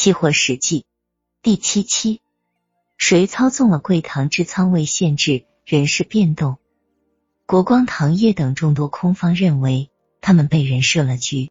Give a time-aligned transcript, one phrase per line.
[0.00, 0.86] 期货实际
[1.42, 2.22] 第七期，
[2.96, 6.56] 谁操纵了贵堂之仓位限制、人事变动？
[7.44, 9.90] 国光糖业等众多空方认为，
[10.22, 11.50] 他们被人设了局。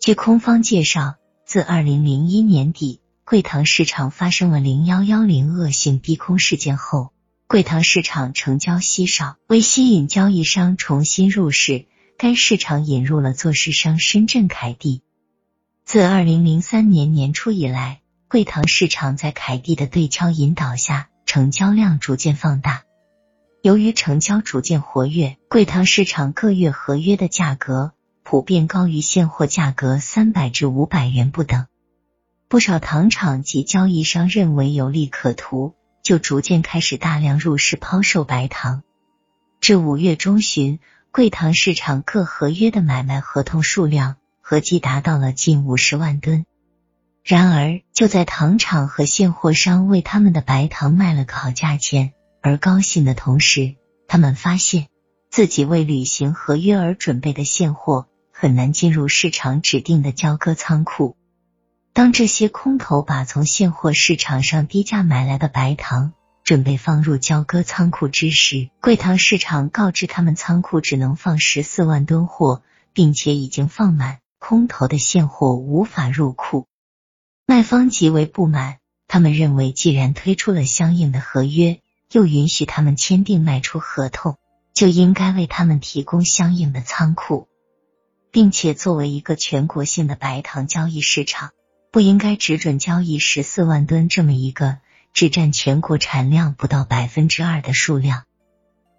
[0.00, 1.14] 据空方介绍，
[1.46, 7.12] 自二零零一年底贵堂市场发生了零幺幺零恶性逼空事件后，
[7.46, 11.86] 贵堂市场成交稀少，为吸引交易商重新入市，
[12.18, 15.02] 该市场引入了做市商深圳凯地。
[15.90, 22.84] 自二零零三年年初以来，贵堂市场在凯蒂的对敲引导下，成交量逐渐放大。
[23.60, 27.90] 由于成交逐渐活跃，贵堂市场各月合约的价格
[28.22, 31.66] 普遍高于现货价格三百至五百元不等。
[32.46, 38.84] 不少糖厂及交易商认为有利可图，就逐渐开始大量入市抛售白糖。
[39.60, 40.78] 至五月中旬，
[41.10, 44.18] 贵堂市场各合约的买卖合同数量。
[44.50, 46.44] 合计达到了近五十万吨。
[47.22, 53.76] 然而，就在糖厂和现货商为他们的白糖卖了个好价钱而高兴的同时，
[54.08, 54.88] 他们发现
[55.30, 61.16] 自己为履行合约而准备的现货很难进入市场指定的交割仓库。
[61.92, 74.18] 当这些空头把从现货市场上低价买来的白糖准备放入交割仓库之时，贵糖市场告知他们仓库只能放十四万吨货，并且已经放满。
[74.40, 76.66] 空头的现货无法入库，
[77.46, 78.78] 卖方极为不满。
[79.06, 84.38] 他们认为，既然推出了相应的合约，又允许他们签订卖出合同，
[84.72, 87.48] 就应该为他们提供相应的仓库，
[88.32, 91.50] 并且作为一个全国性的白糖交易市场，
[91.92, 94.78] 不应该只准交易十四万吨这么一个
[95.12, 98.24] 只占全国产量不到百分之二的数量。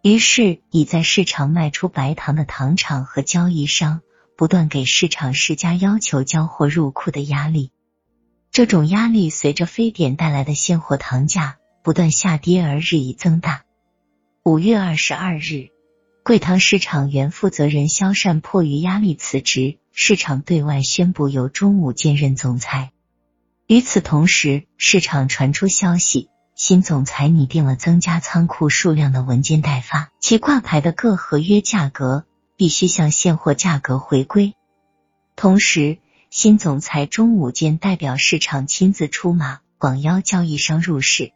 [0.03, 4.01] 于是，已在市场卖出白糖的糖厂和交易商。
[4.41, 7.69] 不断给市场施加要求交货入库的压力，
[8.51, 13.61] 这种压力随着非典带来的现货糖价不断下跌而日益增大。
[14.41, 15.69] 五月二十二日，
[16.23, 22.91] 贵糖市场原负责人肖善迫于压力辞职，市场对外宣布由中午兼任总裁。
[23.67, 32.25] 与此同时，市场传出消息，新总裁拟定了增加仓库数量的文件代发，其挂牌的各合约价格。
[32.61, 34.53] 必须向现货价格回归。
[35.35, 35.97] 同时，
[36.29, 41.31] 新总裁钟武坚代表市场亲自出马，广邀交易商入市。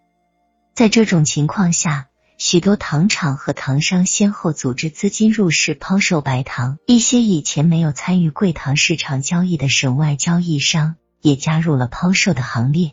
[0.76, 6.78] 在这种情况下，许多糖厂和糖商先后组织资金入市抛售白糖。
[6.86, 12.92] 一些以前没有参与贵糖市场交易的省外交易商也加入了抛售的行列。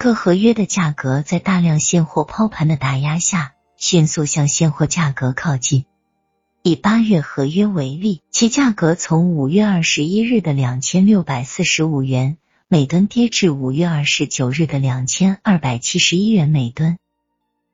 [0.00, 5.86] 各合约的价格在大量现货抛盘的打压下，迅速向现货价格靠近。
[6.66, 16.98] 以八月合约为例，其价格从五月二十一日的两千六百四十五元每吨跌至五月二十九日的两千二百七十一元每吨。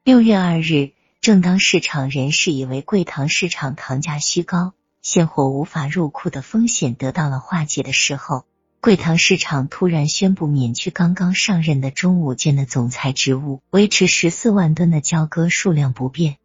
[0.04, 0.90] 六月二日，
[1.22, 8.44] 正当市场人士以为贵糖市场糖价虚高、现货无法入库的风险得到了化解的时候，
[8.82, 16.36] 贵糖市场突然宣布免去刚刚上任的中武建的总裁职务，维持十四万吨的交割数量不变。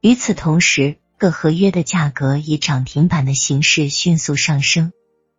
[0.00, 4.92] 与此同时，各合约的价格以涨停板的形式迅速上升。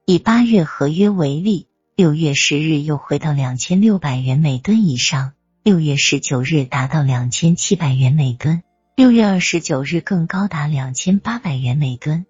[0.05, 5.33] 以八月合约为例，六月十日又回到两千六百元每吨以上，
[5.63, 8.63] 六月十九日达到两千七百元每吨，
[8.95, 12.25] 六月二十九日更高达两千八百元每吨。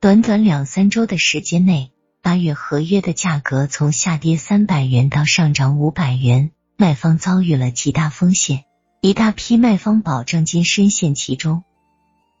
[0.00, 8.64] 短短两三周的时间内，八月合约的价格从下跌三百元到上涨五百元，卖方遭遇了极大风险，
[9.00, 11.62] 一大批卖方保证金深陷其中。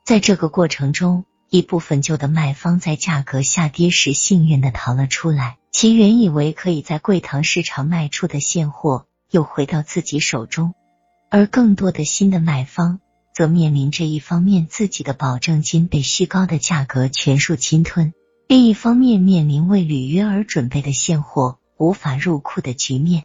[0.06, 10.74] 在这个过程中，一部分旧的卖方在价格下跌时幸运的逃了出来，其原以为可以在贵堂市场卖出的现货又回到自己手中，
[11.28, 13.00] 而更多的新的卖方
[13.34, 18.14] 则面临着一方面自己的保证金被虚高的价格全数侵吞，
[18.46, 23.24] 另一方面面临为履约而准备的现货无法入库的局面。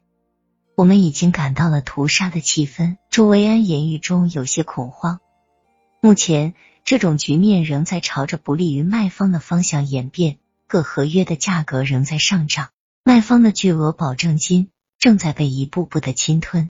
[0.76, 5.20] 我们已经感到了屠杀的气氛，朱维安言语中有些恐慌。
[6.02, 6.56] 目前。
[6.92, 12.72] 这种局面仍在朝着不利于卖方的方向演变，各合约的价格仍在上涨，
[13.06, 14.68] 卖方的巨额保证金
[15.00, 16.68] 正在被一步步的侵吞。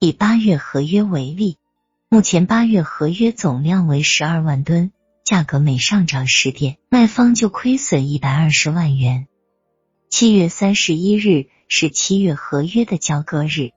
[0.00, 1.58] 以八月合约为例，
[2.08, 4.92] 目前八月合约总量为十二万吨，
[5.26, 9.26] 价格每上涨十点，卖方就亏损一百二十万元。
[10.08, 13.72] 七月三十一日是七月合约的交割日，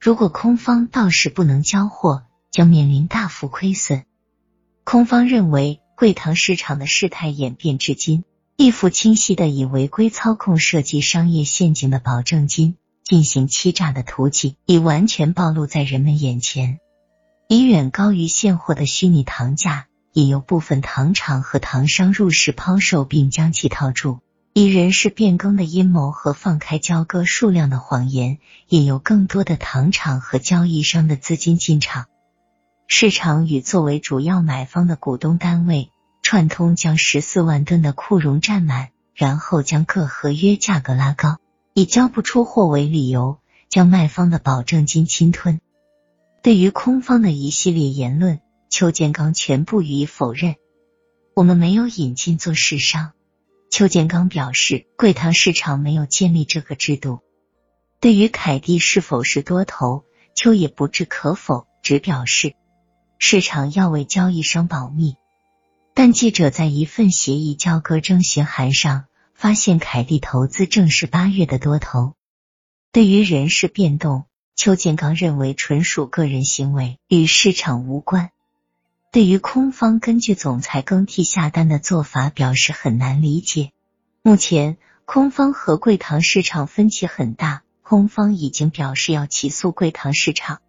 [0.00, 4.06] 如果空方到时不能交货，将面临大幅亏损。
[4.90, 8.24] 空方认为，贵糖市场的事态演变至今，
[8.56, 16.80] 一幅清晰的以违规操控设计商业陷阱的保证金进行欺诈的图景，已完全暴露在人们眼前。
[17.48, 24.18] 以远高于现货的虚拟糖价，也由部分糖厂和糖商入市抛售，并将其套住。
[24.54, 28.38] 以人事变更的阴谋和放开交割数量的谎言，
[28.68, 32.06] 也有更多的糖厂和交易商的资金进场。
[32.92, 35.92] 市场与作为主要买方的股东单位。
[36.22, 41.38] 串通将十四万吨的库容占满，然后将各合约价格拉高，
[41.72, 43.38] 以交不出货为理由，
[43.68, 45.60] 将卖方的保证金侵吞。
[46.42, 50.56] 对于空方的一系列言论，邱建刚全部予以否认。
[51.34, 53.12] 我们没有引进做市商。
[53.70, 57.20] 邱建刚表示，贵糖市场没有建立这个制度。
[58.00, 60.04] 对于凯蒂是否是多头，
[60.34, 62.54] 邱也不置可否，只表示
[63.22, 65.14] 市场要为交易商保密。
[65.92, 72.14] 但记者在一份协议交割征询函上发现，凯蒂投资正是八月的多头。
[72.92, 74.24] 对于人事变动，
[74.56, 78.30] 邱建刚认为纯属个人行为，与市场无关。
[79.12, 83.70] 对于空方根据总裁更替下单的做法，表示很难理解。
[84.22, 90.62] 目前，空方和贵堂市场分歧很大，空方已经表示要起诉贵堂市场。